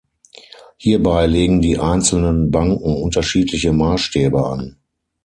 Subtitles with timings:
[0.77, 4.77] Hierbei legen die einzelnen Banken unterschiedliche Maßstäbe an.